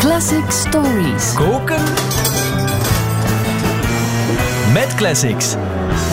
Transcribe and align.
Classic 0.00 0.50
Stories. 0.50 1.34
Koken 1.34 1.84
met 4.72 4.94
classics. 4.94 5.54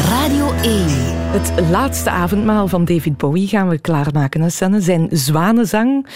Radio 0.10 0.52
1. 0.52 0.86
Het 1.32 1.70
laatste 1.70 2.10
avondmaal 2.10 2.68
van 2.68 2.86
David 2.86 3.18
Bowie 3.18 3.48
gaan 3.48 3.70
we 3.70 3.80
klaarmaken, 3.80 4.42
hè, 4.42 4.50
Sanne. 4.50 4.82
Zijn 4.82 5.08
zwanenzang. 5.12 6.08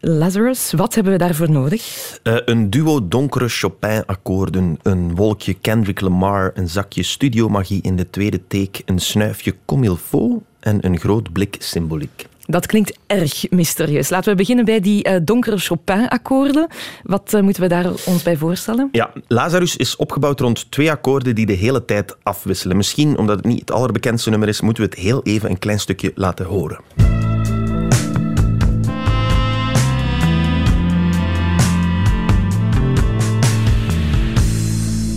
Lazarus, 0.00 0.72
wat 0.72 0.94
hebben 0.94 1.12
we 1.12 1.18
daarvoor 1.18 1.50
nodig? 1.50 2.18
Eh, 2.22 2.36
een 2.44 2.70
duo 2.70 3.08
donkere 3.08 3.48
Chopin-akkoorden, 3.48 4.78
een 4.82 5.14
wolkje 5.14 5.54
Kendrick 5.54 6.00
Lamar, 6.00 6.50
een 6.54 6.68
zakje 6.68 7.02
studiomagie 7.02 7.82
in 7.82 7.96
de 7.96 8.10
tweede 8.10 8.46
take, 8.46 8.82
een 8.84 8.98
snuifje 8.98 9.54
comme 9.64 9.84
il 9.84 9.96
faut 9.96 10.42
en 10.60 10.86
een 10.86 10.98
groot 10.98 11.32
blik 11.32 11.56
symboliek. 11.58 12.26
Dat 12.46 12.66
klinkt 12.66 12.98
erg 13.06 13.50
mysterieus. 13.50 14.10
Laten 14.10 14.30
we 14.30 14.36
beginnen 14.36 14.64
bij 14.64 14.80
die 14.80 15.02
eh, 15.02 15.20
donkere 15.22 15.58
Chopin-akkoorden. 15.58 16.66
Wat 17.02 17.34
eh, 17.34 17.40
moeten 17.40 17.62
we 17.62 17.68
daar 17.68 17.86
ons 18.04 18.22
bij 18.22 18.36
voorstellen? 18.36 18.88
Ja, 18.92 19.10
Lazarus 19.28 19.76
is 19.76 19.96
opgebouwd 19.96 20.40
rond 20.40 20.70
twee 20.70 20.90
akkoorden 20.90 21.34
die 21.34 21.46
de 21.46 21.52
hele 21.52 21.84
tijd 21.84 22.16
afwisselen. 22.22 22.76
Misschien 22.76 23.18
omdat 23.18 23.36
het 23.36 23.44
niet 23.44 23.60
het 23.60 23.70
allerbekendste 23.70 24.30
nummer 24.30 24.48
is, 24.48 24.60
moeten 24.60 24.82
we 24.82 24.88
het 24.88 24.98
heel 24.98 25.22
even 25.22 25.50
een 25.50 25.58
klein 25.58 25.80
stukje 25.80 26.12
laten 26.14 26.46
horen. 26.46 26.80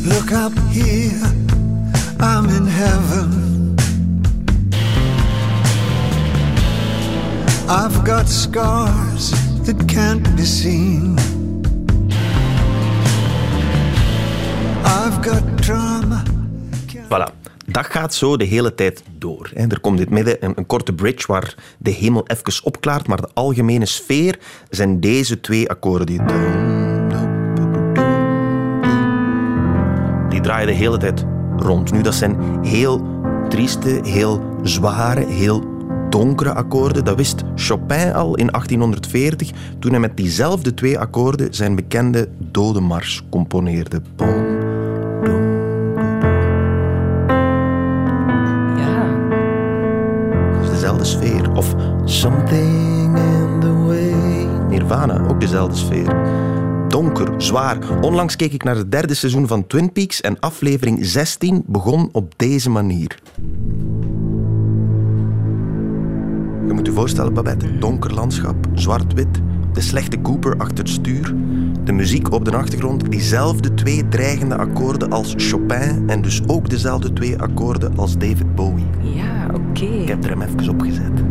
Look 0.03 0.31
up 0.31 0.53
here, 0.70 1.34
I'm 2.20 2.50
in 2.50 2.66
heaven. 2.66 3.09
I've 7.72 8.04
got 8.04 8.30
scars 8.30 9.30
that 9.64 9.86
can't 9.86 10.36
be 10.36 10.46
seen. 10.46 11.16
I've 14.84 15.22
got 15.22 15.61
trauma. 15.61 16.23
Voilà. 17.09 17.34
Dat 17.66 17.86
gaat 17.86 18.14
zo 18.14 18.38
de 18.38 18.45
hele 18.45 18.76
tijd 18.76 19.03
door. 19.17 19.52
Er 19.53 19.80
komt 19.80 19.95
in 20.00 20.06
het 20.06 20.14
midden 20.14 20.45
een, 20.45 20.53
een 20.56 20.66
korte 20.66 20.94
bridge 20.94 21.28
waar 21.28 21.56
de 21.78 21.92
hemel 21.92 22.28
even 22.28 22.66
opklaart, 22.66 23.08
maar 23.08 23.22
de 23.22 23.30
algemene 23.34 23.86
sfeer 23.86 24.39
zijn 24.70 25.00
deze 25.00 25.39
twee 25.42 25.70
akkoorden. 25.70 26.06
Die, 26.06 26.22
die 30.30 30.42
draaien 30.42 30.67
de 30.67 30.73
hele 30.73 30.98
tijd 30.98 31.26
rond. 31.58 31.92
Nu, 31.92 32.02
dat 32.02 32.16
zijn 32.16 32.66
heel 32.66 33.08
trieste, 33.50 34.00
heel 34.04 34.58
zware, 34.64 35.26
heel 35.26 35.69
donkere 36.09 36.53
akkoorden. 36.53 37.05
Dat 37.05 37.15
wist 37.15 37.43
Chopin 37.55 38.13
al 38.13 38.35
in 38.35 38.47
1840, 38.47 39.52
toen 39.79 39.91
hij 39.91 39.99
met 39.99 40.17
diezelfde 40.17 40.73
twee 40.73 40.99
akkoorden 40.99 41.53
zijn 41.53 41.75
bekende 41.75 42.27
Dode 42.38 42.79
Mars 42.79 43.23
componeerde. 43.29 44.02
Boom. 44.15 44.57
Ja. 48.77 49.17
Dat 50.53 50.63
is 50.63 50.69
dezelfde 50.69 51.05
sfeer. 51.05 51.52
Of 51.52 51.75
Something 52.05 53.17
in 53.17 53.59
the 53.59 53.73
way. 53.73 54.45
Nirvana, 54.69 55.27
ook 55.27 55.39
dezelfde 55.39 55.75
sfeer. 55.75 56.15
Donker, 56.87 57.33
zwaar. 57.37 57.77
Onlangs 58.02 58.35
keek 58.35 58.53
ik 58.53 58.63
naar 58.63 58.75
het 58.75 58.91
derde 58.91 59.13
seizoen 59.13 59.47
van 59.47 59.67
Twin 59.67 59.91
Peaks 59.91 60.21
en 60.21 60.39
aflevering 60.39 61.05
16 61.05 61.63
begon 61.65 62.09
op 62.11 62.33
deze 62.37 62.69
manier. 62.69 63.19
Je 66.70 66.75
moet 66.75 66.86
je 66.86 66.92
voorstellen, 66.92 67.34
Babette. 67.34 67.78
Donker 67.78 68.14
landschap, 68.14 68.56
zwart-wit. 68.73 69.42
De 69.73 69.81
slechte 69.81 70.22
Cooper 70.22 70.58
achter 70.58 70.78
het 70.78 70.89
stuur. 70.89 71.36
De 71.84 71.92
muziek 71.92 72.31
op 72.31 72.45
de 72.45 72.52
achtergrond. 72.52 73.11
Diezelfde 73.11 73.73
twee 73.73 74.08
dreigende 74.08 74.56
akkoorden 74.56 75.11
als 75.11 75.34
Chopin. 75.38 76.09
En 76.09 76.22
dus 76.22 76.42
ook 76.48 76.70
dezelfde 76.70 77.14
twee 77.14 77.39
akkoorden 77.39 77.98
als 77.98 78.17
David 78.17 78.56
Bowie. 78.56 78.86
Ja, 79.02 79.48
oké. 79.54 79.86
Ik 79.86 80.08
heb 80.08 80.23
er 80.23 80.30
hem 80.30 80.42
even 80.42 80.70
op 80.70 80.82
gezet. 80.82 81.23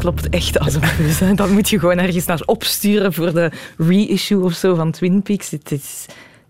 Klopt 0.00 0.28
echt 0.28 0.58
als 0.58 0.74
een 0.74 0.80
bus. 0.98 1.18
hè. 1.18 1.34
Dat 1.34 1.50
moet 1.50 1.68
je 1.68 1.78
gewoon 1.78 1.98
ergens 1.98 2.24
naar 2.26 2.42
opsturen 2.44 3.12
voor 3.12 3.34
de 3.34 3.50
reissue 3.78 4.42
of 4.42 4.52
zo 4.52 4.74
van 4.74 4.90
Twin 4.90 5.22
Peaks. 5.22 5.50
Het 5.50 5.72
is 5.72 6.06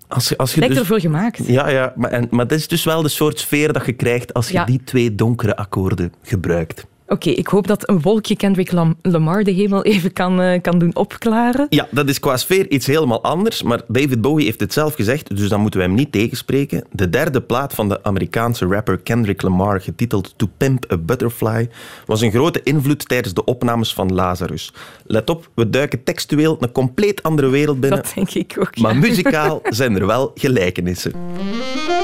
Als 0.08 0.28
je, 0.28 0.36
als 0.36 0.52
je 0.54 0.58
lijkt 0.60 0.74
dus- 0.74 0.82
ervoor 0.82 1.00
gemaakt. 1.00 1.46
Ja, 1.46 1.68
ja 1.68 1.92
maar, 1.96 2.10
en, 2.10 2.26
maar 2.30 2.46
dat 2.46 2.58
is 2.58 2.68
dus 2.68 2.84
wel 2.84 3.02
de 3.02 3.08
soort 3.08 3.38
sfeer 3.38 3.72
dat 3.72 3.86
je 3.86 3.92
krijgt 3.92 4.34
als 4.34 4.48
je 4.48 4.54
Ja. 4.54 4.64
die 4.64 4.80
twee 4.84 5.14
donkere 5.14 5.56
akkoorden 5.56 6.12
gebruikt. 6.22 6.86
Oké, 7.12 7.30
ik 7.30 7.46
hoop 7.46 7.66
dat 7.66 7.88
een 7.88 8.00
wolkje 8.00 8.36
Kendrick 8.36 8.72
Lam- 8.72 8.96
Lamar 9.02 9.44
de 9.44 9.50
hemel 9.50 9.84
even 9.84 10.12
kan, 10.12 10.40
eh, 10.40 10.60
kan 10.60 10.78
doen 10.78 10.94
opklaren. 10.96 11.66
Ja, 11.70 11.86
dat 11.90 12.08
is 12.08 12.20
qua 12.20 12.36
sfeer 12.36 12.68
iets 12.70 12.86
helemaal 12.86 13.22
anders, 13.22 13.62
maar 13.62 13.80
David 13.88 14.20
Bowie 14.20 14.44
heeft 14.44 14.60
het 14.60 14.72
zelf 14.72 14.94
gezegd, 14.94 15.36
dus 15.36 15.48
dan 15.48 15.60
moeten 15.60 15.80
we 15.80 15.86
hem 15.86 15.94
niet 15.94 16.12
tegenspreken. 16.12 16.84
De 16.92 17.08
derde 17.10 17.40
plaat 17.42 17.74
van 17.74 17.88
de 17.88 18.02
Amerikaanse 18.02 18.66
rapper 18.66 18.98
Kendrick 18.98 19.42
Lamar, 19.42 19.80
getiteld 19.80 20.34
To 20.36 20.48
Pimp 20.56 20.92
a 20.92 20.96
Butterfly, 20.96 21.68
was 22.06 22.20
een 22.20 22.30
grote 22.30 22.62
invloed 22.62 23.08
tijdens 23.08 23.34
de 23.34 23.44
opnames 23.44 23.94
van 23.94 24.14
Lazarus. 24.14 24.72
Let 25.06 25.30
op, 25.30 25.50
we 25.54 25.70
duiken 25.70 26.02
textueel 26.04 26.56
een 26.60 26.72
compleet 26.72 27.22
andere 27.22 27.48
wereld 27.48 27.80
binnen, 27.80 27.98
Dat 28.02 28.12
denk 28.14 28.30
ik 28.30 28.54
ook. 28.58 28.78
maar 28.78 28.96
muzikaal 28.96 29.60
zijn 29.68 29.96
er 29.96 30.06
wel 30.06 30.30
gelijkenissen. 30.34 31.12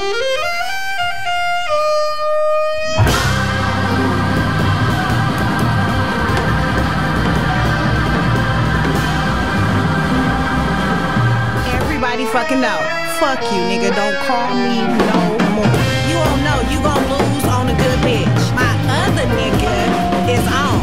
Fuck 13.19 13.41
you, 13.51 13.61
nigga. 13.65 13.95
Don't 13.95 14.15
call 14.27 14.53
me 14.53 14.77
no 15.09 15.21
more. 15.55 15.65
You 16.05 16.17
don't 16.21 16.43
know. 16.45 16.59
You 16.69 16.77
gon' 16.85 17.01
lose 17.09 17.45
on 17.45 17.67
a 17.67 17.73
good 17.73 17.99
bitch. 18.05 18.45
My 18.53 18.73
other 19.01 19.25
nigga 19.33 19.73
is 20.29 20.45
on. 20.53 20.77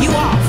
You 0.00 0.10
off. 0.14 0.44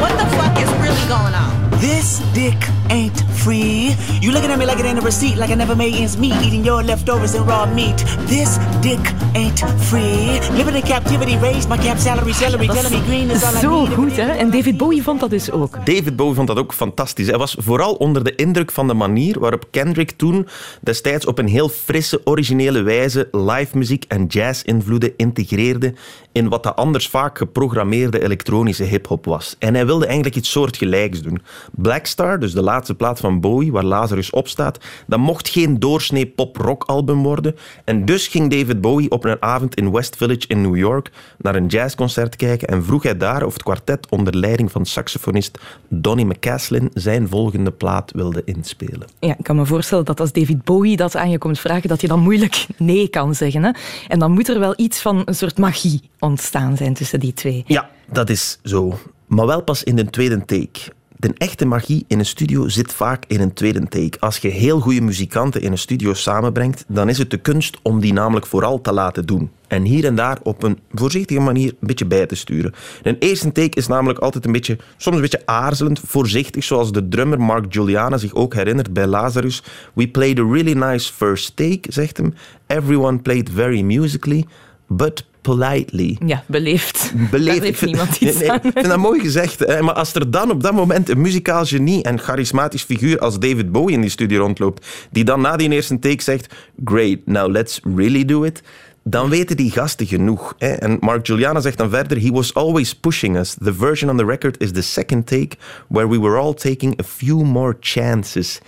What 0.00 0.12
the 0.16 0.24
fuck 0.34 0.58
is 0.58 0.70
really 0.80 1.06
going 1.08 1.34
on? 1.34 1.52
This 1.78 2.20
dick 2.32 2.56
ain't 2.88 3.22
free. 3.42 3.94
You 4.20 4.32
looking 4.32 4.50
at 4.50 4.58
me 4.58 4.66
like 4.66 4.78
it 4.78 4.86
ain't 4.86 4.98
a 4.98 5.02
receipt, 5.04 5.36
like 5.36 5.50
I 5.52 5.54
never 5.56 5.76
made 5.76 5.94
ends 5.96 6.16
meet, 6.16 6.34
eating 6.42 6.64
your 6.64 6.84
leftovers 6.84 7.34
and 7.34 7.46
raw 7.46 7.66
meat. 7.74 8.04
This 8.26 8.58
dick 8.80 9.12
ain't 9.34 9.58
free. 9.78 10.40
Living 10.56 10.74
in 10.74 10.82
captivity, 10.82 11.36
raised 11.36 11.68
my 11.68 11.76
cap 11.78 11.98
salary, 11.98 12.32
celery, 12.32 12.66
telling 12.66 12.92
me 12.92 13.00
green 13.00 13.30
is 13.30 13.42
all 13.44 13.54
I 13.56 13.60
Zo 13.60 13.80
need. 13.80 13.94
goed, 13.94 14.16
hè? 14.16 14.30
En 14.30 14.50
David 14.50 14.76
Bowie 14.76 15.02
vond 15.02 15.20
dat 15.20 15.30
dus 15.30 15.50
ook. 15.50 15.86
David 15.86 16.16
Bowie 16.16 16.34
vond 16.34 16.48
dat 16.48 16.58
ook 16.58 16.72
fantastisch. 16.72 17.26
Hij 17.26 17.38
was 17.38 17.56
vooral 17.58 17.94
onder 17.94 18.24
de 18.24 18.34
indruk 18.34 18.70
van 18.72 18.86
de 18.88 18.94
manier 18.94 19.40
waarop 19.40 19.66
Kendrick 19.70 20.10
toen 20.10 20.46
destijds 20.80 21.26
op 21.26 21.38
een 21.38 21.48
heel 21.48 21.68
frisse, 21.68 22.20
originele 22.24 22.82
wijze 22.82 23.28
live 23.32 23.78
muziek 23.78 24.04
en 24.08 24.26
jazz-invloeden 24.26 25.12
integreerde 25.16 25.94
in 26.32 26.48
wat 26.48 26.62
de 26.62 26.74
anders 26.74 27.08
vaak 27.08 27.38
geprogrammeerde 27.38 28.22
elektronische 28.22 28.84
hip-hop 28.84 29.24
was. 29.24 29.56
En 29.58 29.74
hij 29.74 29.86
wilde 29.86 30.04
eigenlijk 30.06 30.36
iets 30.36 30.50
soortgelijks 30.50 31.20
doen. 31.22 31.42
Blackstar, 31.72 32.38
dus 32.40 32.52
de 32.52 32.62
laatste 32.62 32.94
plaat 32.94 33.20
van 33.20 33.31
Bowie, 33.40 33.72
waar 33.72 33.84
Lazarus 33.84 34.30
op 34.30 34.48
staat, 34.48 34.78
dat 35.06 35.18
mocht 35.18 35.48
geen 35.48 35.78
doorsnee 35.78 36.26
pop-rock 36.26 36.84
album 36.84 37.22
worden. 37.22 37.56
En 37.84 38.04
dus 38.04 38.26
ging 38.26 38.50
David 38.50 38.80
Bowie 38.80 39.10
op 39.10 39.24
een 39.24 39.42
avond 39.42 39.74
in 39.74 39.90
West 39.90 40.16
Village 40.16 40.48
in 40.48 40.60
New 40.60 40.76
York 40.76 41.10
naar 41.38 41.54
een 41.54 41.66
jazzconcert 41.66 42.36
kijken 42.36 42.68
en 42.68 42.84
vroeg 42.84 43.02
hij 43.02 43.16
daar 43.16 43.44
of 43.44 43.52
het 43.52 43.62
kwartet 43.62 44.10
onder 44.10 44.36
leiding 44.36 44.70
van 44.72 44.86
saxofonist 44.86 45.58
Donny 45.88 46.22
McCaslin 46.22 46.90
zijn 46.94 47.28
volgende 47.28 47.70
plaat 47.70 48.12
wilde 48.12 48.42
inspelen. 48.44 49.06
Ja, 49.18 49.34
ik 49.38 49.44
kan 49.44 49.56
me 49.56 49.66
voorstellen 49.66 50.04
dat 50.04 50.20
als 50.20 50.32
David 50.32 50.64
Bowie 50.64 50.96
dat 50.96 51.16
aan 51.16 51.30
je 51.30 51.38
komt 51.38 51.58
vragen, 51.58 51.88
dat 51.88 52.00
je 52.00 52.08
dan 52.08 52.20
moeilijk 52.20 52.66
nee 52.76 53.08
kan 53.08 53.34
zeggen. 53.34 53.62
Hè? 53.62 53.70
En 54.08 54.18
dan 54.18 54.32
moet 54.32 54.48
er 54.48 54.58
wel 54.58 54.74
iets 54.76 55.00
van 55.00 55.22
een 55.24 55.34
soort 55.34 55.58
magie 55.58 56.00
ontstaan 56.18 56.76
zijn 56.76 56.94
tussen 56.94 57.20
die 57.20 57.32
twee. 57.32 57.64
Ja, 57.66 57.90
dat 58.12 58.30
is 58.30 58.58
zo. 58.62 58.98
Maar 59.26 59.46
wel 59.46 59.62
pas 59.62 59.82
in 59.82 59.96
de 59.96 60.10
tweede 60.10 60.44
take. 60.44 60.92
De 61.22 61.34
echte 61.38 61.64
magie 61.64 62.04
in 62.06 62.18
een 62.18 62.26
studio 62.26 62.68
zit 62.68 62.92
vaak 62.92 63.24
in 63.26 63.40
een 63.40 63.52
tweede 63.52 63.88
take. 63.88 64.20
Als 64.20 64.38
je 64.38 64.48
heel 64.48 64.80
goede 64.80 65.00
muzikanten 65.00 65.60
in 65.60 65.72
een 65.72 65.78
studio 65.78 66.14
samenbrengt, 66.14 66.84
dan 66.88 67.08
is 67.08 67.18
het 67.18 67.30
de 67.30 67.36
kunst 67.36 67.78
om 67.82 68.00
die 68.00 68.12
namelijk 68.12 68.46
vooral 68.46 68.80
te 68.80 68.92
laten 68.92 69.26
doen. 69.26 69.50
En 69.66 69.84
hier 69.84 70.04
en 70.04 70.14
daar 70.14 70.38
op 70.42 70.62
een 70.62 70.78
voorzichtige 70.92 71.40
manier 71.40 71.68
een 71.68 71.86
beetje 71.86 72.04
bij 72.04 72.26
te 72.26 72.34
sturen. 72.34 72.74
Een 73.02 73.16
eerste 73.18 73.52
take 73.52 73.76
is 73.76 73.86
namelijk 73.86 74.18
altijd 74.18 74.44
een 74.44 74.52
beetje, 74.52 74.78
soms 74.96 75.16
een 75.16 75.22
beetje 75.22 75.46
aarzelend, 75.46 76.00
voorzichtig, 76.04 76.64
zoals 76.64 76.92
de 76.92 77.08
drummer 77.08 77.40
Mark 77.40 77.72
Juliana 77.72 78.16
zich 78.16 78.34
ook 78.34 78.54
herinnert 78.54 78.92
bij 78.92 79.06
Lazarus. 79.06 79.62
We 79.92 80.08
played 80.08 80.38
a 80.38 80.46
really 80.52 80.72
nice 80.72 81.12
first 81.12 81.56
take, 81.56 81.80
zegt 81.88 82.16
hem. 82.16 82.34
Everyone 82.66 83.18
played 83.18 83.50
very 83.54 83.80
musically. 83.80 84.44
But 84.86 85.24
politely. 85.42 86.16
Ja, 86.26 86.44
beleefd. 86.46 87.12
Beleefd. 87.30 87.56
Daar 87.56 87.64
heeft 87.66 87.84
niemand 87.84 88.10
iets 88.10 88.20
Nee, 88.20 88.34
nee, 88.34 88.50
aan. 88.50 88.60
Ik 88.62 88.72
vind 88.72 88.86
dat 88.86 88.98
mooi 88.98 89.20
gezegd. 89.20 89.58
Hè? 89.58 89.82
Maar 89.82 89.94
als 89.94 90.14
er 90.14 90.30
dan 90.30 90.50
op 90.50 90.62
dat 90.62 90.72
moment 90.72 91.08
een 91.08 91.20
muzikaal 91.20 91.64
genie 91.64 92.02
en 92.02 92.18
charismatisch 92.18 92.82
figuur 92.82 93.18
als 93.18 93.38
David 93.38 93.72
Bowie 93.72 93.94
in 93.94 94.00
die 94.00 94.10
studio 94.10 94.40
rondloopt, 94.40 94.86
die 95.10 95.24
dan 95.24 95.40
na 95.40 95.56
die 95.56 95.70
eerste 95.70 95.98
take 95.98 96.22
zegt, 96.22 96.54
great, 96.84 97.18
now 97.24 97.50
let's 97.50 97.80
really 97.96 98.24
do 98.24 98.44
it, 98.44 98.62
dan 99.04 99.28
weten 99.28 99.56
die 99.56 99.70
gasten 99.70 100.06
genoeg. 100.06 100.54
Hè? 100.58 100.70
En 100.72 100.96
Mark 101.00 101.26
Juliana 101.26 101.60
zegt 101.60 101.78
dan 101.78 101.90
verder, 101.90 102.20
he 102.20 102.30
was 102.30 102.54
always 102.54 102.94
pushing 102.94 103.36
us. 103.36 103.56
The 103.62 103.74
version 103.74 104.10
on 104.10 104.16
the 104.16 104.24
record 104.24 104.60
is 104.60 104.72
the 104.72 104.82
second 104.82 105.26
take, 105.26 105.56
where 105.88 106.08
we 106.08 106.20
were 106.20 106.38
all 106.38 106.54
taking 106.54 107.00
a 107.00 107.04
few 107.04 107.44
more 107.44 107.76
chances. 107.80 108.60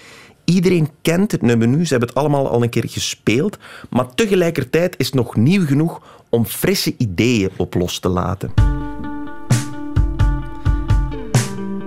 Iedereen 0.44 0.88
kent 1.02 1.32
het 1.32 1.42
nummer 1.42 1.68
nu, 1.68 1.84
ze 1.84 1.90
hebben 1.90 2.08
het 2.08 2.18
allemaal 2.18 2.48
al 2.48 2.62
een 2.62 2.68
keer 2.68 2.88
gespeeld, 2.88 3.58
maar 3.90 4.14
tegelijkertijd 4.14 4.94
is 4.98 5.06
het 5.06 5.14
nog 5.14 5.36
nieuw 5.36 5.66
genoeg 5.66 6.02
om 6.34 6.44
frisse 6.44 6.94
ideeën 6.98 7.50
op 7.56 7.74
los 7.74 7.98
te 7.98 8.08
laten. 8.08 8.52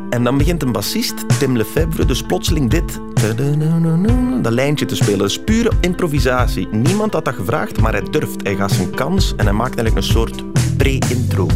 En 0.10 0.24
dan 0.24 0.38
begint 0.38 0.64
een 0.64 0.72
bassist, 0.72 1.40
Tim 1.40 1.58
Lefebvre, 1.58 2.06
dus 2.06 2.22
plotseling 2.22 2.70
dit, 2.70 3.00
dat 4.42 4.54
lijntje 4.54 4.86
te 4.86 4.96
spelen. 4.96 5.18
Dat 5.18 5.30
is 5.30 5.40
pure 5.40 5.72
improvisatie. 5.82 6.68
Niemand 6.68 7.14
had 7.14 7.26
dat 7.26 7.36
gevraagd, 7.36 7.82
maar 7.82 7.92
hij 7.92 8.04
durft. 8.12 8.44
Hij 8.44 8.56
gaat 8.56 8.72
zijn 8.72 8.96
kans 8.96 9.34
en 9.36 9.46
hij 9.46 9.54
maakt 9.54 9.76
eigenlijk 9.76 9.96
een 10.08 10.14
soort 10.14 10.44
pre-intro. 10.78 11.48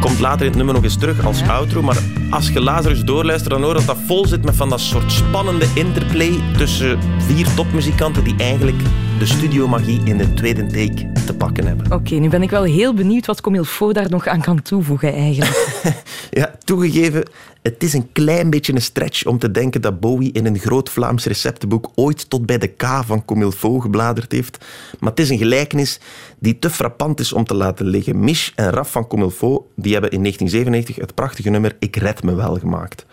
Komt 0.00 0.20
later 0.20 0.40
in 0.40 0.46
het 0.46 0.56
nummer 0.56 0.74
nog 0.74 0.84
eens 0.84 0.98
terug 0.98 1.24
als 1.24 1.42
outro, 1.42 1.82
maar 1.82 1.98
als 2.30 2.48
je 2.48 2.60
Lazarus 2.60 3.04
doorluistert, 3.04 3.50
dan 3.50 3.62
hoor 3.62 3.72
je 3.72 3.84
dat 3.84 3.86
dat 3.86 4.06
vol 4.06 4.26
zit 4.26 4.44
met 4.44 4.56
van 4.56 4.68
dat 4.68 4.80
soort 4.80 5.12
spannende 5.12 5.66
interplay 5.74 6.40
tussen 6.56 6.98
vier 7.18 7.54
topmuzikanten 7.54 8.24
die 8.24 8.34
eigenlijk 8.36 8.82
de 9.18 9.26
studiomagie 9.26 10.00
in 10.04 10.16
de 10.16 10.34
tweede 10.34 10.66
take 10.66 11.15
te 11.26 11.34
pakken 11.34 11.66
hebben. 11.66 11.92
Oké, 11.92 12.14
nu 12.14 12.28
ben 12.28 12.42
ik 12.42 12.50
wel 12.50 12.62
heel 12.62 12.94
benieuwd 12.94 13.26
wat 13.26 13.40
Comilfo 13.40 13.92
daar 13.92 14.10
nog 14.10 14.26
aan 14.26 14.40
kan 14.40 14.62
toevoegen 14.62 15.12
eigenlijk. 15.12 15.64
Ja, 16.30 16.54
toegegeven, 16.64 17.28
het 17.62 17.82
is 17.82 17.92
een 17.92 18.12
klein 18.12 18.50
beetje 18.50 18.72
een 18.72 18.82
stretch 18.82 19.26
om 19.26 19.38
te 19.38 19.50
denken 19.50 19.80
dat 19.80 20.00
Bowie 20.00 20.32
in 20.32 20.46
een 20.46 20.58
groot 20.58 20.90
Vlaams 20.90 21.24
receptenboek 21.24 21.90
ooit 21.94 22.30
tot 22.30 22.46
bij 22.46 22.58
de 22.58 22.66
K 22.66 22.84
van 23.04 23.24
Comilfo 23.24 23.80
gebladerd 23.80 24.32
heeft. 24.32 24.64
Maar 24.98 25.10
het 25.10 25.20
is 25.20 25.30
een 25.30 25.38
gelijkenis 25.38 26.00
die 26.38 26.58
te 26.58 26.70
frappant 26.70 27.20
is 27.20 27.32
om 27.32 27.44
te 27.44 27.54
laten 27.54 27.86
liggen. 27.86 28.20
Mich 28.20 28.52
en 28.54 28.70
Raf 28.70 28.90
van 28.90 29.06
Comilfo 29.06 29.66
die 29.74 29.92
hebben 29.92 30.10
in 30.10 30.20
1997 30.20 30.96
het 30.96 31.14
prachtige 31.14 31.50
nummer 31.50 31.76
Ik 31.78 31.96
red 31.96 32.22
me 32.22 32.34
wel 32.34 32.58
gemaakt. 32.58 33.06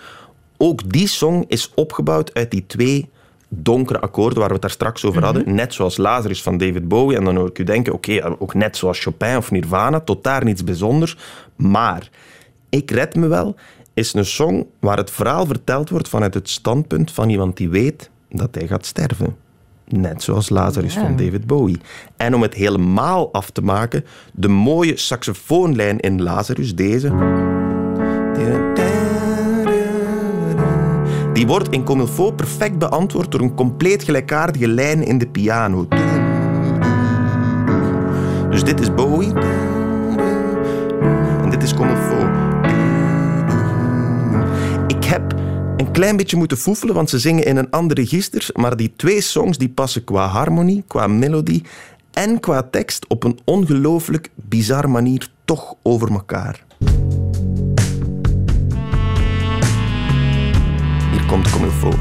Ook 0.57 0.91
die 0.91 1.07
song 1.07 1.45
is 1.47 1.71
opgebouwd 1.75 2.33
uit 2.33 2.51
die 2.51 2.65
twee 2.67 3.09
donkere 3.55 3.99
akkoorden 3.99 4.39
waar 4.39 4.47
we 4.47 4.53
het 4.53 4.61
daar 4.61 4.71
straks 4.71 5.05
over 5.05 5.23
hadden. 5.23 5.55
Net 5.55 5.73
zoals 5.73 5.97
Lazarus 5.97 6.43
van 6.43 6.57
David 6.57 6.87
Bowie. 6.87 7.17
En 7.17 7.23
dan 7.23 7.35
hoor 7.35 7.47
ik 7.47 7.59
u 7.59 7.63
denken, 7.63 7.93
oké, 7.93 8.35
ook 8.39 8.53
net 8.53 8.77
zoals 8.77 8.99
Chopin 8.99 9.37
of 9.37 9.51
Nirvana. 9.51 9.99
Tot 9.99 10.23
daar 10.23 10.43
niets 10.43 10.63
bijzonders. 10.63 11.17
Maar 11.55 12.09
Ik 12.69 12.91
red 12.91 13.15
me 13.15 13.27
wel 13.27 13.55
is 13.93 14.13
een 14.13 14.25
song 14.25 14.65
waar 14.79 14.97
het 14.97 15.11
verhaal 15.11 15.45
verteld 15.45 15.89
wordt 15.89 16.09
vanuit 16.09 16.33
het 16.33 16.49
standpunt 16.49 17.11
van 17.11 17.29
iemand 17.29 17.57
die 17.57 17.69
weet 17.69 18.09
dat 18.29 18.55
hij 18.55 18.67
gaat 18.67 18.85
sterven. 18.85 19.35
Net 19.87 20.23
zoals 20.23 20.49
Lazarus 20.49 20.93
van 20.93 21.15
David 21.15 21.47
Bowie. 21.47 21.79
En 22.17 22.35
om 22.35 22.41
het 22.41 22.53
helemaal 22.53 23.33
af 23.33 23.49
te 23.49 23.61
maken, 23.61 24.05
de 24.33 24.47
mooie 24.47 24.97
saxofoonlijn 24.97 25.99
in 25.99 26.21
Lazarus, 26.21 26.75
deze. 26.75 27.07
Die 31.43 31.51
wordt 31.51 31.69
in 31.69 31.83
Comme 31.83 32.01
il 32.01 32.07
faut 32.07 32.35
perfect 32.35 32.77
beantwoord 32.77 33.31
door 33.31 33.41
een 33.41 33.55
compleet 33.55 34.03
gelijkaardige 34.03 34.67
lijn 34.67 35.03
in 35.03 35.17
de 35.17 35.27
piano. 35.27 35.87
Dus 38.49 38.63
dit 38.63 38.79
is 38.79 38.93
Bowie. 38.93 39.33
En 41.41 41.49
dit 41.49 41.63
is 41.63 41.73
Comme 41.73 41.91
il 41.91 41.97
faut. 41.97 42.27
Ik 44.87 45.03
heb 45.03 45.33
een 45.77 45.91
klein 45.91 46.17
beetje 46.17 46.37
moeten 46.37 46.57
foefelen, 46.57 46.95
want 46.95 47.09
ze 47.09 47.19
zingen 47.19 47.45
in 47.45 47.57
een 47.57 47.69
ander 47.69 47.97
register. 47.97 48.49
Maar 48.53 48.75
die 48.77 48.93
twee 48.95 49.21
songs 49.21 49.57
die 49.57 49.69
passen 49.69 50.03
qua 50.03 50.27
harmonie, 50.27 50.83
qua 50.87 51.07
melodie 51.07 51.63
en 52.11 52.39
qua 52.39 52.63
tekst 52.71 53.07
op 53.07 53.23
een 53.23 53.39
ongelooflijk 53.43 54.29
bizar 54.35 54.89
manier 54.89 55.29
toch 55.45 55.73
over 55.81 56.11
elkaar. 56.11 56.65
Komt 61.33 61.51
Comme 61.51 61.65
il 61.65 61.71
faut. 61.71 61.95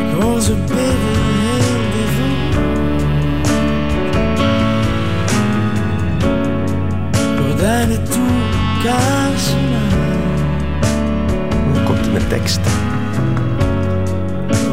Ik 0.00 0.20
hoor 0.20 0.40
ze 0.40 0.54
bidden 0.54 1.16
heel 1.44 1.82
devoot. 1.96 2.54
Gordijnen 7.38 8.04
toe, 8.04 8.28
kaarsen 8.82 9.58
aan. 9.58 10.24
Komt 11.84 12.06
in 12.06 12.14
de 12.14 12.26
tekst. 12.26 12.60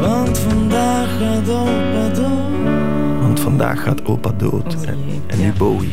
Want 0.00 0.38
vandaag 0.38 1.08
gaat 1.18 1.48
opa 1.48 2.08
dood. 2.14 3.20
Want 3.20 3.40
vandaag 3.40 3.82
gaat 3.82 4.04
opa 4.04 4.30
dood. 4.36 4.84
En, 4.84 4.98
en 5.26 5.38
nu. 5.38 5.52
Bowie. 5.58 5.90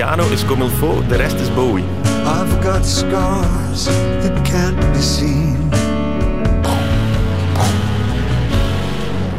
Piano 0.00 0.30
is 0.30 0.44
Comme 0.44 0.64
il 0.64 0.70
faut, 0.70 1.08
de 1.08 1.16
rest 1.16 1.40
is 1.40 1.54
Bowie. 1.54 1.84
I've 2.24 2.62
got 2.62 2.86
scars 2.86 3.84
that 4.22 4.42
can't 4.50 4.92
be 4.92 5.00
seen. 5.00 5.56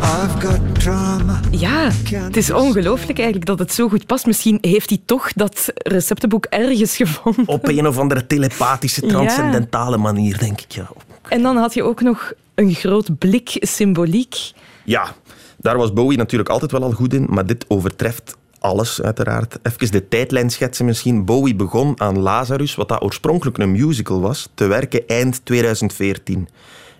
I've 0.01 0.47
got 0.47 0.79
trauma. 0.79 1.39
Ja, 1.51 1.89
het 2.03 2.37
is 2.37 2.51
ongelooflijk 2.51 3.17
eigenlijk 3.17 3.45
dat 3.45 3.59
het 3.59 3.73
zo 3.73 3.89
goed 3.89 4.05
past. 4.05 4.25
Misschien 4.25 4.57
heeft 4.61 4.89
hij 4.89 5.01
toch 5.05 5.33
dat 5.33 5.71
receptenboek 5.75 6.45
ergens 6.45 6.95
gevonden. 6.95 7.47
Op 7.47 7.67
een 7.67 7.87
of 7.87 7.97
andere 7.97 8.27
telepathische, 8.27 9.05
Ja. 9.05 9.11
transcendentale 9.11 9.97
manier, 9.97 10.37
denk 10.37 10.61
ik. 10.61 10.71
Ja. 10.71 10.89
En 11.27 11.41
dan 11.41 11.57
had 11.57 11.73
je 11.73 11.83
ook 11.83 12.01
nog 12.01 12.33
een 12.55 12.73
groot 12.73 13.17
blik 13.17 13.49
symboliek. 13.59 14.51
Ja, 14.83 15.15
daar 15.57 15.77
was 15.77 15.93
Bowie 15.93 16.17
natuurlijk 16.17 16.49
altijd 16.49 16.71
wel 16.71 16.83
al 16.83 16.91
goed 16.91 17.13
in, 17.13 17.27
maar 17.29 17.45
dit 17.45 17.65
overtreft 17.67 18.39
alles 18.61 19.01
uiteraard. 19.01 19.59
Even 19.63 19.91
de 19.91 20.07
tijdlijn 20.07 20.49
schetsen 20.49 20.85
misschien. 20.85 21.25
Bowie 21.25 21.55
begon 21.55 21.99
aan 21.99 22.19
Lazarus, 22.19 22.75
wat 22.75 22.89
dat 22.89 23.01
oorspronkelijk 23.01 23.57
een 23.57 23.71
musical 23.71 24.21
was, 24.21 24.49
te 24.53 24.65
werken 24.65 25.07
eind 25.07 25.45
2014. 25.45 26.47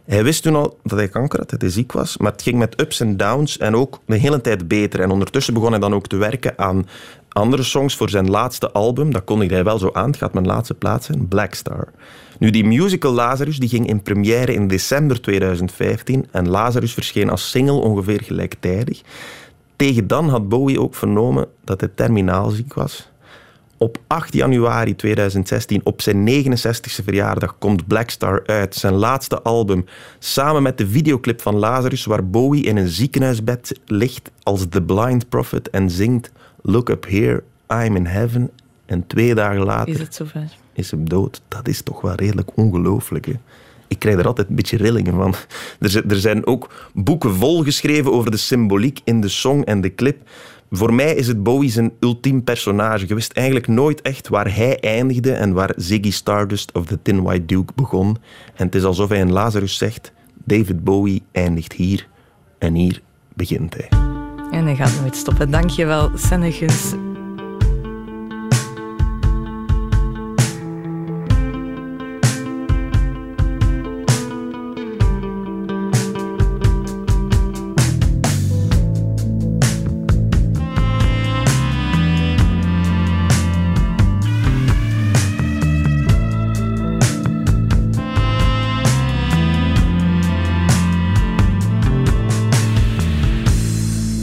Hij 0.06 0.24
wist 0.24 0.44
toen 0.44 0.56
al 0.56 0.80
dat 0.84 0.98
hij 0.98 1.08
kanker 1.08 1.40
had, 1.40 1.50
dat 1.50 1.62
hij 1.62 1.70
ziek 1.70 1.92
was, 1.92 2.18
maar 2.18 2.32
het 2.32 2.42
ging 2.42 2.58
met 2.58 2.82
ups 2.82 3.00
en 3.00 3.18
downs 3.18 3.58
en 3.58 3.76
ook 3.76 4.00
de 4.06 4.18
hele 4.18 4.42
tijd 4.42 4.68
beter. 4.68 5.00
En 5.00 5.12
ondertussen 5.12 5.54
begon 5.54 5.72
hij 5.72 5.80
dan 5.80 5.94
ook 5.94 6.08
te 6.08 6.16
werken 6.16 6.58
aan 6.58 6.88
andere 7.30 7.64
songs 7.64 7.96
voor 7.96 8.10
zijn 8.10 8.30
laatste 8.30 8.72
album. 8.72 9.12
Dat 9.12 9.24
kondigde 9.24 9.54
hij 9.54 9.64
wel 9.64 9.80
zo 9.80 9.90
aan, 9.94 10.08
het 10.08 10.18
gaat 10.18 10.34
mijn 10.34 10.46
laatste 10.46 10.74
plaats 10.74 11.06
zijn, 11.06 11.28
Black 11.28 11.54
Star. 11.54 11.88
Nu, 12.40 12.50
die 12.50 12.66
musical 12.66 13.12
Lazarus 13.12 13.58
die 13.58 13.70
ging 13.70 13.88
in 13.88 14.02
première 14.02 14.54
in 14.54 14.68
december 14.68 15.22
2015 15.22 16.28
en 16.32 16.50
Lazarus 16.50 16.94
verscheen 16.94 17.30
als 17.30 17.50
single 17.50 17.82
ongeveer 17.82 18.22
gelijktijdig. 18.24 19.02
Tegen 19.82 20.08
dan 20.08 20.30
had 20.30 20.50
Bowie 20.50 20.82
ook 20.82 20.96
vernomen 20.96 21.48
dat 21.64 21.80
hij 21.80 21.90
terminaal 21.96 22.50
ziek 22.50 22.74
was. 22.74 23.10
Op 23.78 23.98
8 24.08 24.34
januari 24.34 24.96
2016, 24.96 25.82
op 25.84 26.02
zijn 26.02 26.30
69ste 26.30 27.04
verjaardag, 27.04 27.58
komt 27.58 27.88
Black 27.88 28.10
Star 28.10 28.44
uit, 28.46 28.76
zijn 28.76 28.94
laatste 28.94 29.42
album, 29.42 29.86
samen 30.20 30.64
met 30.64 30.78
de 30.78 30.88
videoclip 30.88 31.42
van 31.42 31.56
Lazarus, 31.56 32.06
waar 32.06 32.30
Bowie 32.30 32.64
in 32.64 32.78
een 32.78 32.88
ziekenhuisbed 32.88 33.80
ligt 33.86 34.32
als 34.44 34.66
The 34.70 34.82
Blind 34.82 35.30
Prophet 35.30 35.70
en 35.70 35.90
zingt 35.90 36.32
Look 36.62 36.90
up 36.90 37.06
here, 37.08 37.44
I'm 37.68 37.96
in 37.96 38.06
heaven. 38.06 38.50
En 38.86 39.08
twee 39.08 39.36
dagen 39.36 39.64
later 39.64 39.94
Is 39.94 40.00
het 40.00 40.16
zover? 40.16 40.56
is 40.74 40.92
hem 40.92 41.10
dood. 41.10 41.42
Dat 41.48 41.68
is 41.68 41.82
toch 41.82 42.02
wel 42.02 42.16
redelijk 42.16 42.58
ongelooflijk. 42.58 43.26
Hè? 43.26 43.34
Ik 43.92 44.00
krijg 44.00 44.18
er 44.18 44.28
altijd 44.28 44.50
een 44.50 44.56
beetje 44.56 44.78
rillingen 44.78 45.14
van. 45.14 45.36
Er 45.80 46.04
er 46.08 46.20
zijn 46.20 46.46
ook 46.46 46.90
boeken 46.94 47.36
vol 47.36 47.64
geschreven 47.64 48.14
over 48.14 48.32
de 48.32 48.38
symboliek 48.38 49.00
in 49.04 49.22
de 49.22 49.28
song 49.28 49.62
en 49.64 49.82
de 49.82 49.96
clip. 49.96 50.30
Voor 50.70 50.94
mij 50.94 51.16
is 51.16 51.28
het 51.28 51.44
Bowie 51.44 51.70
zijn 51.70 51.92
ultiem 52.00 52.44
personage. 52.44 53.08
Je 53.08 53.14
wist 53.14 53.32
eigenlijk 53.32 53.68
nooit 53.68 54.02
echt 54.02 54.28
waar 54.28 54.56
hij 54.56 54.80
eindigde 54.80 55.32
en 55.32 55.54
waar 55.54 55.74
Ziggy 55.76 56.12
Stardust 56.12 56.72
of 56.74 56.86
the 56.86 57.02
Tin 57.02 57.22
White 57.24 57.46
Duke 57.46 57.74
begon. 57.76 58.18
En 58.56 58.66
het 58.66 58.76
is 58.76 58.84
alsof 58.84 59.10
hij 59.10 59.20
in 59.20 59.32
Lazarus 59.32 59.78
zegt: 59.78 60.12
David 60.44 60.84
Bowie 60.84 61.24
eindigt 61.32 61.74
hier 61.74 62.08
en 62.58 62.74
hier 62.74 63.02
begint 63.34 63.74
hij. 63.74 63.90
En 64.52 64.66
hij 64.66 64.76
gaat 64.76 65.00
nooit 65.02 65.16
stoppen. 65.16 65.52
Dankjewel, 65.52 66.12
Sennegus. 66.16 66.94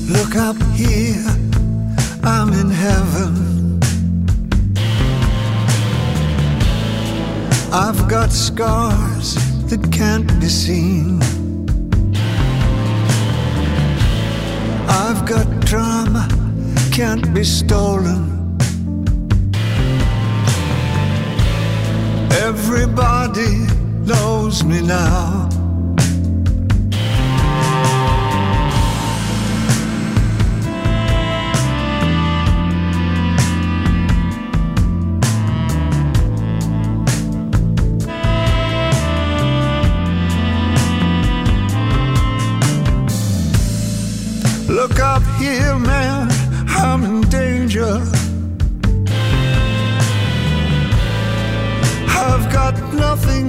Look 0.08 0.36
up 0.36 0.56
here, 0.72 1.22
I'm 2.22 2.54
in 2.54 2.70
heaven. 2.70 3.78
I've 7.70 8.08
got 8.08 8.32
scars 8.32 9.34
that 9.68 9.86
can't 9.92 10.26
be 10.40 10.48
seen. 10.48 11.20
I've 14.88 15.26
got 15.26 15.46
drama, 15.66 16.26
can't 16.90 17.34
be 17.34 17.44
stolen. 17.44 18.56
Everybody 22.32 23.66
knows 24.06 24.64
me 24.64 24.80
now. 24.80 25.57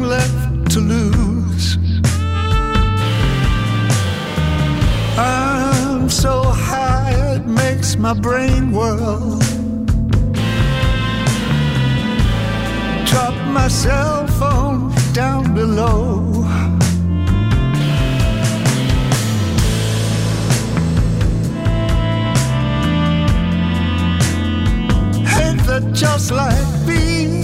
Left 0.09 0.71
to 0.71 0.79
lose. 0.79 1.77
I'm 5.17 6.09
so 6.09 6.41
high 6.41 7.35
it 7.35 7.45
makes 7.45 7.95
my 7.95 8.13
brain 8.13 8.71
whirl. 8.71 9.37
Drop 13.05 13.35
my 13.57 13.67
cell 13.67 14.25
phone 14.39 14.91
down 15.13 15.53
below. 15.53 16.25
Ain't 25.39 25.61
that 25.67 25.83
just 25.93 26.31
like 26.31 26.87
me? 26.87 27.38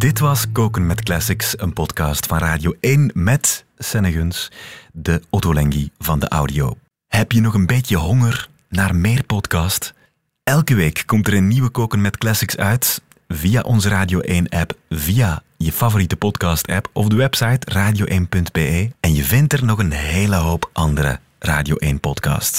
Dit 0.00 0.18
was 0.18 0.52
Koken 0.52 0.86
met 0.86 1.02
Classics, 1.02 1.58
een 1.58 1.72
podcast 1.72 2.26
van 2.26 2.38
Radio 2.38 2.74
1 2.80 3.10
met 3.14 3.64
Senneguns, 3.78 4.50
de 4.92 5.22
Ottolenghi 5.30 5.90
van 5.98 6.18
de 6.18 6.28
audio. 6.28 6.76
Heb 7.08 7.32
je 7.32 7.40
nog 7.40 7.54
een 7.54 7.66
beetje 7.66 7.96
honger 7.96 8.48
naar 8.68 8.94
meer 8.94 9.24
podcast? 9.24 9.94
Elke 10.42 10.74
week 10.74 11.02
komt 11.06 11.26
er 11.26 11.34
een 11.34 11.48
nieuwe 11.48 11.68
Koken 11.68 12.00
met 12.00 12.18
Classics 12.18 12.56
uit 12.56 13.02
via 13.28 13.60
onze 13.60 13.88
Radio 13.88 14.20
1-app, 14.20 14.72
via 14.88 15.42
je 15.56 15.72
favoriete 15.72 16.16
podcast-app 16.16 16.90
of 16.92 17.08
de 17.08 17.16
website 17.16 17.66
radio1.be. 17.72 18.90
En 19.00 19.14
je 19.14 19.24
vindt 19.24 19.52
er 19.52 19.64
nog 19.64 19.78
een 19.78 19.92
hele 19.92 20.36
hoop 20.36 20.70
andere 20.72 21.20
Radio 21.38 21.76
1-podcasts. 21.84 22.58